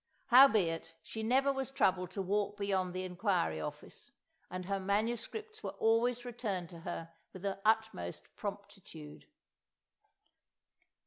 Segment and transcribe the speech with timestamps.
[0.29, 4.13] Howbeit, she never was troubled to walk beyond the inquiry office,
[4.49, 5.61] and her MSS.
[5.61, 9.27] were always returned to her with the utmost promptitude.